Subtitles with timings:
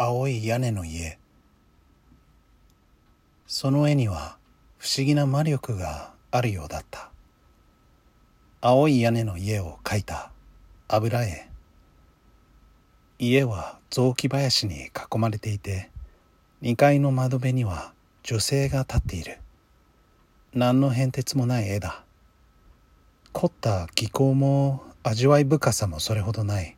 [0.00, 1.18] 青い屋根の家。
[3.48, 4.36] その絵には
[4.78, 7.10] 不思議な魔力があるようだった。
[8.60, 10.30] 青い屋根の家を描いた
[10.86, 11.50] 油絵。
[13.18, 15.90] 家は雑木林に囲まれていて
[16.62, 17.92] 2階の窓辺には
[18.22, 19.38] 女性が立っている。
[20.54, 22.04] 何の変哲もない絵だ。
[23.32, 26.77] 凝った技巧も味わい深さもそれほどない。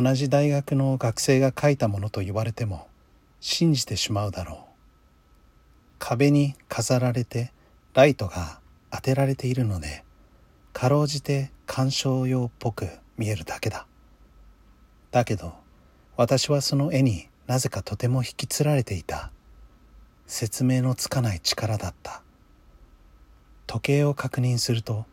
[0.00, 2.86] 同じ大学の学生が描いたものと言われても
[3.40, 4.56] 信じてしまうだろう。
[5.98, 7.50] 壁に飾られて
[7.94, 8.60] ライトが
[8.90, 10.04] 当てられているので
[10.74, 13.86] かろうじて鑑賞用っぽく見えるだけだ。
[15.12, 15.54] だけど
[16.18, 19.30] 私はその絵になぜかとても引きつられていた。
[20.26, 22.22] 説明のつかない力だった。
[23.66, 25.06] 時計を確認すると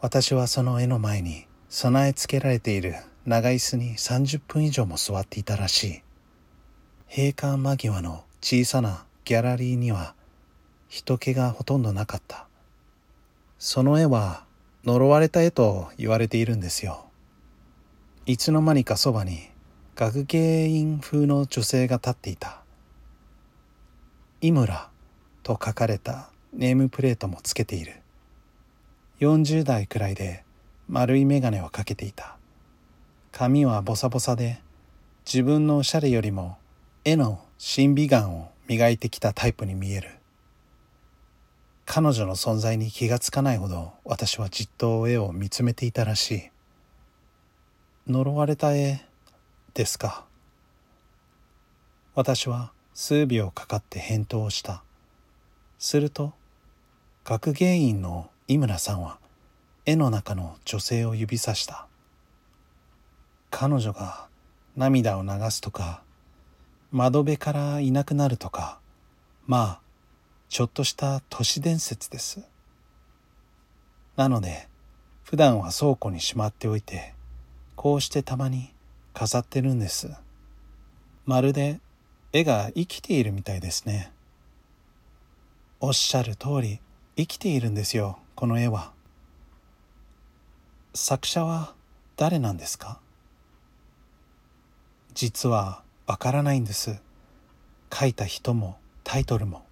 [0.00, 2.94] 私はその絵の前に備え付けられている。
[3.26, 6.02] 長椅子に30分以上も座っていたらしい。
[7.08, 10.14] 閉館間際の小さなギャラリーには
[10.88, 12.46] 人気がほとんどなかった。
[13.58, 14.44] その絵は
[14.84, 17.06] 呪われた絵と言われているんですよ。
[18.24, 19.50] いつの間にかそばに
[19.96, 22.62] 学芸員風の女性が立っていた。
[24.40, 24.88] 井村
[25.42, 27.96] と書かれたネームプレートもつけている。
[29.20, 30.42] 40代くらいで
[30.88, 32.39] 丸い眼鏡をかけていた。
[33.32, 34.60] 髪はボサボサで
[35.24, 36.58] 自分のおしゃれよりも
[37.04, 40.10] 絵の審美眼を磨いてきたタイプに見える。
[41.86, 46.50] 彼女の存在に気がつかないほど私はじっと絵を見つめていたらしい。
[48.06, 49.04] 呪われた絵
[49.74, 50.24] ですか？
[52.14, 54.82] 私は数秒かかって返答をした。
[55.78, 56.32] すると
[57.24, 59.18] 学芸員の井村さんは
[59.86, 61.86] 絵の中の女性を指さした。
[63.50, 64.28] 彼女が
[64.76, 66.02] 涙を流すとか
[66.92, 68.78] 窓辺からいなくなるとか
[69.46, 69.80] まあ
[70.48, 72.40] ちょっとした都市伝説です。
[74.16, 74.68] なので
[75.24, 77.14] 普段は倉庫にしまっておいて
[77.76, 78.72] こうしてたまに
[79.14, 80.10] 飾ってるんです。
[81.26, 81.80] まるで
[82.32, 84.12] 絵が生きているみたいですね。
[85.80, 86.80] おっしゃる通り
[87.16, 88.92] 生きているんですよこの絵は。
[90.94, 91.74] 作者は
[92.16, 93.00] 誰なんですか？
[95.14, 97.00] 実はわからないんです。
[97.92, 99.64] 書いた人もタイトルも。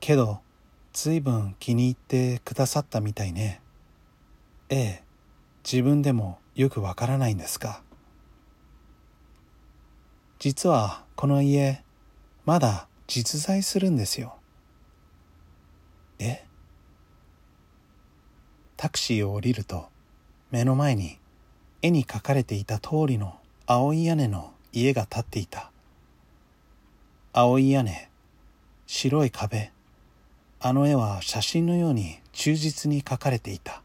[0.00, 0.40] けど
[0.92, 3.60] 随分気に入ってくださったみたいね。
[4.68, 5.02] ええ
[5.64, 7.82] 自分でもよくわからないんですか
[10.38, 11.82] 実はこの家
[12.44, 14.36] まだ実在するんですよ。
[16.18, 16.44] え？
[18.76, 19.88] タクシーを降りると
[20.50, 21.18] 目の前に
[21.80, 25.70] 絵に描かれていた通りの青い屋根の家が建っていた。
[27.32, 28.10] 青い屋根
[28.86, 29.70] 白い壁
[30.58, 33.82] あの絵は写真のように忠実に描かれていた。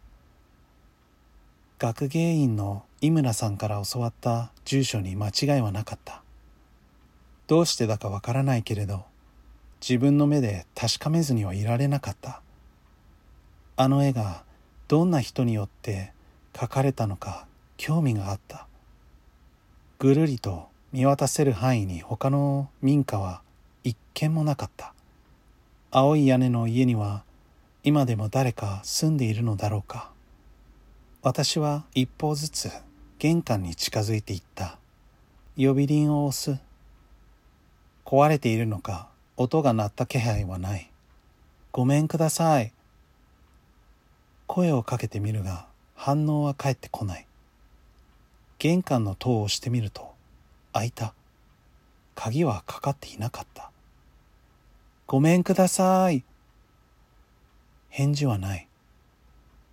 [1.77, 6.23] 学芸員の井村さんから教わった住所に間違いはなかった。
[7.45, 9.05] どうしてだかわからないけれど
[9.81, 12.41] 自分の目で確かめずにはいられなかった。
[13.77, 14.43] あの絵が
[14.87, 16.13] どんな人によって
[16.53, 17.45] 描かれたのか
[17.77, 18.65] 興味があった。
[19.99, 23.43] ぐるりと見渡せる範囲に他の民家は
[23.83, 24.95] 一軒もなかった。
[25.91, 27.23] 青い屋根の家には
[27.83, 30.09] 今でも誰か住んでいるのだろうか。
[31.21, 32.71] 私は一歩ずつ
[33.19, 34.79] 玄関に近づいていった。
[35.55, 36.59] 呼び鈴を押す。
[38.03, 40.89] 壊れているのか音が鳴った気配はない。
[41.71, 42.73] ごめんください。
[44.47, 47.27] 声をかけてみるが反応は返ってこない。
[48.57, 50.17] 玄関の戸を押してみると
[50.73, 51.13] 開いた。
[52.15, 53.71] 鍵はかかっていなかった。
[55.07, 56.23] ごめんください。
[57.89, 58.67] 返事はない。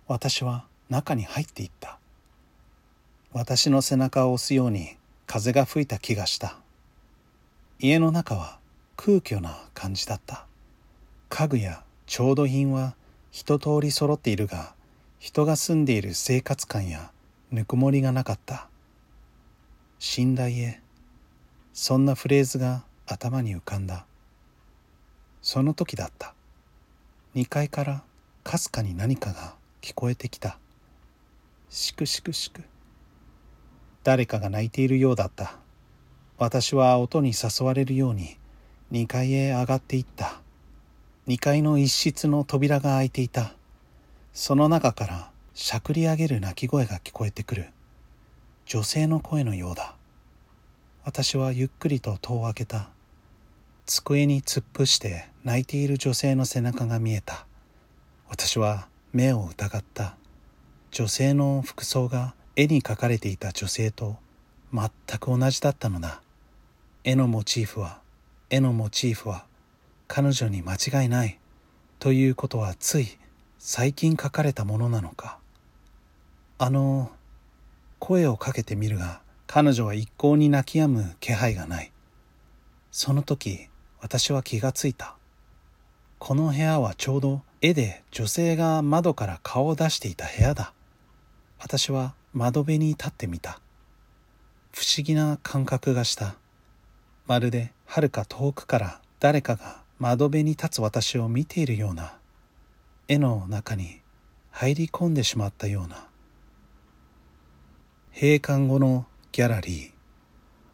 [0.07, 1.99] 私は中に入っていった。
[3.33, 4.95] 私の背中を押すように
[5.25, 6.57] 風が吹いた気がした。
[7.79, 8.59] 家の中は
[8.95, 10.45] 空虚な感じだった。
[11.29, 12.95] 家具や調度品は
[13.29, 14.73] 一通り揃っているが
[15.19, 17.11] 人が住んでいる生活感や
[17.51, 18.69] ぬくもりがなかった。
[20.17, 20.81] 寝台へ
[21.79, 24.07] そんなフレーズが頭に浮かんだ。
[25.43, 26.33] その時だった。
[27.35, 28.03] 2階から
[28.43, 30.57] かすかに何かが聞こえてきた。
[31.69, 32.63] しくしくしく
[34.03, 35.53] 誰かが泣いているようだった。
[36.39, 38.39] 私は音に誘われるように
[38.91, 40.41] 2階へ上がっていった。
[41.27, 43.53] 2階の一室の扉が開いていた。
[44.33, 47.69] その中からしゃくり上げる泣き声が聞こえてくる。
[48.65, 49.96] 女性の声のようだ。
[51.07, 52.89] 私はゆっくりと戸を開けた。
[53.85, 57.47] 机に突っ伏して泣いている女性の背中が見えた。
[58.27, 60.17] 私は目を疑った。
[60.91, 64.17] 女性の服装が絵に描かれていた女性と
[64.73, 66.21] 全く同じだったのだ。
[67.05, 68.01] 絵のモチーフは
[68.49, 69.45] 絵のモチーフは
[70.09, 71.39] 彼女に間違いない。
[71.99, 73.17] ということはつい
[73.59, 75.39] 最近書かれたものなのか。
[76.57, 77.09] あの
[77.97, 81.91] 声をかけてみるが彼女は一向に泣き止む気配がない。
[82.91, 83.69] その時
[84.01, 85.15] 私は気がついた。
[86.19, 90.73] この部屋はちょうど絵で女性が窓から顔を出していた部屋だ。
[91.59, 93.61] 私は窓辺に立ってみた。
[94.71, 96.35] 不思議な感覚がした。
[97.25, 102.17] まるではるか遠くから誰かが窓辺に立つ私を見ているような。
[103.07, 104.01] 絵の中に
[104.51, 106.07] 入り込んでしまったような。
[108.13, 109.91] 閉館後のギャラリー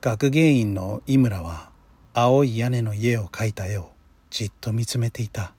[0.01, 1.69] 学芸員の井村は
[2.13, 3.91] 青い屋根の家を描いた絵を
[4.29, 5.53] じっと見つめていた。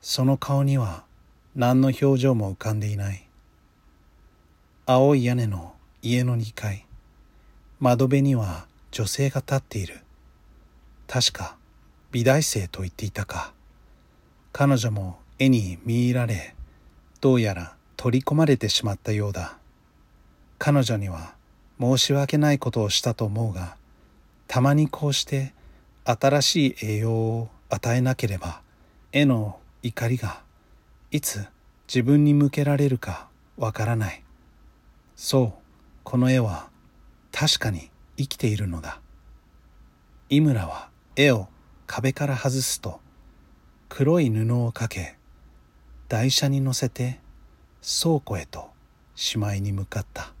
[0.00, 1.04] その顔には
[1.56, 3.26] 何の表情も浮かんでいない。
[4.86, 6.86] 青い屋根の家の2階。
[7.80, 10.00] 窓辺には女性が立っている。
[11.06, 11.56] 確か
[12.12, 13.52] 美大生と言っていたか。
[14.52, 16.54] 彼女も絵に見入られ
[17.20, 19.58] どうやら取り込まれてしまったようだ。
[20.58, 21.37] 彼女には
[21.80, 23.76] 申し訳ないことをしたと思うが
[24.46, 25.52] たまにこうして
[26.04, 28.62] 新しい栄養を与えなければ
[29.12, 30.42] 絵の怒りが
[31.10, 31.46] いつ
[31.86, 34.22] 自分に向けられるかわからない。
[35.16, 35.52] そう
[36.04, 36.68] この絵は
[37.32, 39.00] 確かに生きているのだ。
[40.28, 41.48] 井村は絵を
[41.86, 43.00] 壁から外すと
[43.88, 45.16] 黒い布をかけ
[46.08, 47.20] 台車に乗せて
[47.80, 48.68] 倉庫へと
[49.14, 50.32] しまいに向かった。